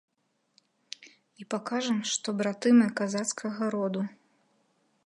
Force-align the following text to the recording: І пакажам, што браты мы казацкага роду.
І 1.43 1.47
пакажам, 1.55 1.99
што 2.13 2.27
браты 2.41 2.67
мы 2.79 2.87
казацкага 3.03 3.63
роду. 3.79 4.01